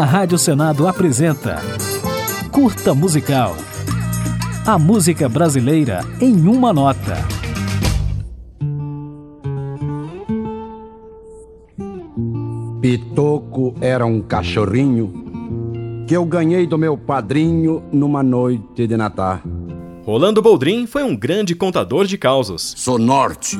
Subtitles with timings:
[0.00, 1.62] Rádio Senado apresenta
[2.50, 3.54] Curta Musical.
[4.66, 7.16] A música brasileira em uma nota.
[12.80, 15.12] Pitoco era um cachorrinho
[16.08, 19.40] que eu ganhei do meu padrinho numa noite de Natal.
[20.04, 22.74] Rolando Boldrin foi um grande contador de causas.
[22.76, 23.56] Sou norte,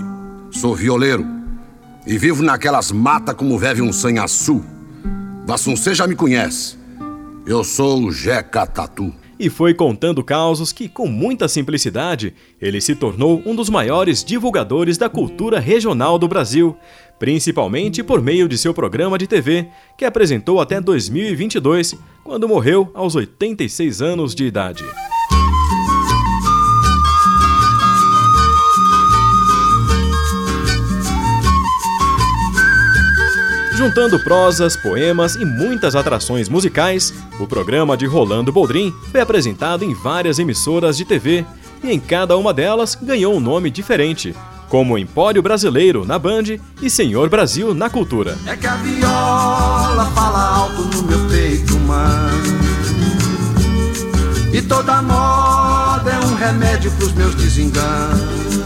[0.51, 1.25] sou violeiro
[2.05, 4.74] e vivo naquelas matas como vive um sanhaçu.
[5.47, 6.79] Vassuncê já me conhece.
[7.47, 9.13] Eu sou o Jeca Tatu.
[9.39, 14.97] E foi contando causos que, com muita simplicidade, ele se tornou um dos maiores divulgadores
[14.97, 16.75] da cultura regional do Brasil,
[17.19, 23.15] principalmente por meio de seu programa de TV, que apresentou até 2022, quando morreu aos
[23.15, 24.85] 86 anos de idade.
[33.85, 39.93] Juntando prosas, poemas e muitas atrações musicais, o programa de Rolando Boldrin foi apresentado em
[39.93, 41.45] várias emissoras de TV
[41.83, 44.35] e em cada uma delas ganhou um nome diferente,
[44.71, 46.45] como Empório Brasileiro na Band
[46.81, 48.39] e Senhor Brasil na Cultura.
[48.47, 52.43] É que a viola fala alto no meu peito, mano.
[54.51, 58.65] E toda moda é um remédio pros meus desenganos.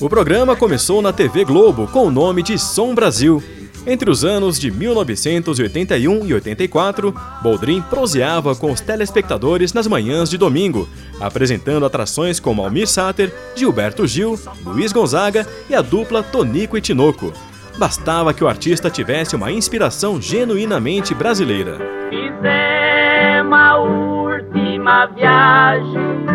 [0.00, 3.40] O programa começou na TV Globo com o nome de Som Brasil
[3.88, 10.36] entre os anos de 1981 e 84, Boldrin proseava com os telespectadores nas manhãs de
[10.36, 10.86] domingo,
[11.18, 17.32] apresentando atrações como Almir Sater, Gilberto Gil, Luiz Gonzaga e a dupla Tonico e Tinoco.
[17.78, 21.78] Bastava que o artista tivesse uma inspiração genuinamente brasileira.
[22.10, 26.26] Fizemos a última viagem,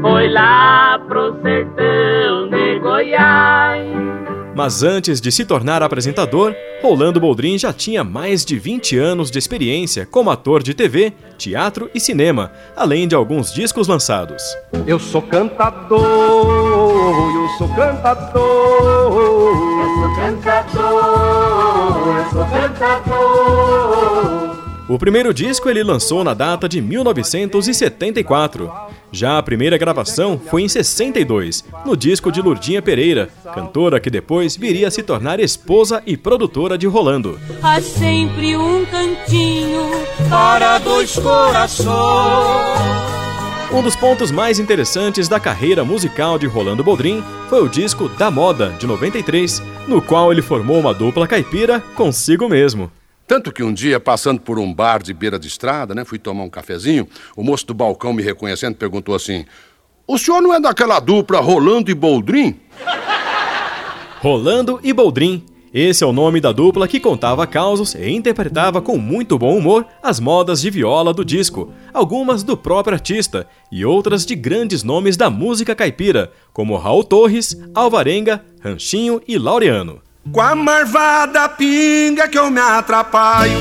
[0.00, 4.23] foi lá pro sertão de Goiás.
[4.54, 9.38] Mas antes de se tornar apresentador, Rolando Boldrin já tinha mais de 20 anos de
[9.38, 14.44] experiência como ator de TV, teatro e cinema, além de alguns discos lançados.
[14.86, 18.40] Eu sou cantador, eu sou cantador,
[19.80, 24.53] eu sou cantador, eu sou cantador.
[24.86, 28.70] O primeiro disco ele lançou na data de 1974.
[29.10, 34.56] Já a primeira gravação foi em 62, no disco de Lurdinha Pereira, cantora que depois
[34.56, 37.40] viria a se tornar esposa e produtora de Rolando.
[37.62, 39.88] Há sempre um cantinho
[40.28, 41.88] para dois corações.
[43.72, 48.30] Um dos pontos mais interessantes da carreira musical de Rolando Boldrin foi o disco Da
[48.30, 52.92] Moda, de 93, no qual ele formou uma dupla caipira consigo mesmo.
[53.26, 56.42] Tanto que um dia, passando por um bar de beira de estrada, né, fui tomar
[56.44, 59.46] um cafezinho, o moço do balcão me reconhecendo perguntou assim:
[60.06, 62.60] O senhor não é daquela dupla Rolando e Boldrin?
[64.20, 65.44] Rolando e Boldrin.
[65.72, 69.84] Esse é o nome da dupla que contava causos e interpretava com muito bom humor
[70.00, 75.16] as modas de viola do disco, algumas do próprio artista e outras de grandes nomes
[75.16, 80.00] da música caipira, como Raul Torres, Alvarenga, Ranchinho e Laureano.
[80.32, 83.52] Com a marvada pinga que eu me atrapalho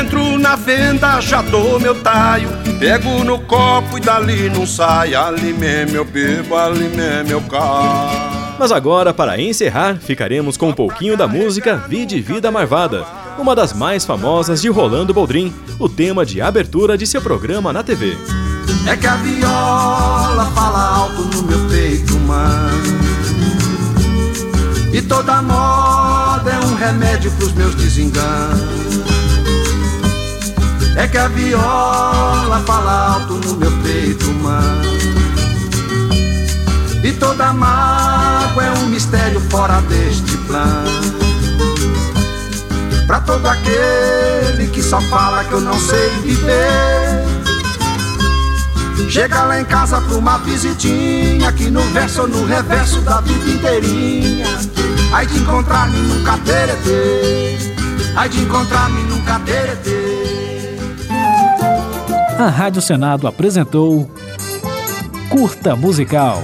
[0.00, 5.52] Entro na venda, já dou meu taio Pego no copo e dali não sai Ali
[5.52, 11.16] mesmo eu bebo, ali mesmo eu caio mas agora, para encerrar, ficaremos com um pouquinho
[11.16, 13.04] da música Vide Vida Marvada,
[13.36, 17.82] uma das mais famosas de Rolando Boldrin, o tema de abertura de seu programa na
[17.82, 18.16] TV.
[18.88, 23.02] É que a viola fala alto no meu peito, mano
[24.92, 25.42] e toda um
[26.82, 29.02] remédio pros meus desenganos.
[30.96, 34.92] É que a viola fala alto no meu peito, mano.
[37.04, 41.22] E toda mágoa é um mistério fora deste plano.
[43.06, 47.22] Pra todo aquele que só fala que eu não sei viver.
[49.08, 53.50] Chega lá em casa pra uma visitinha, aqui no verso ou no reverso da vida
[53.50, 54.91] inteirinha.
[55.12, 57.56] Ai de encontrar-me num cateretê
[58.16, 60.76] Ai de encontrar-me num cateretê
[62.38, 64.10] A Rádio Senado apresentou
[65.28, 66.42] Curta Musical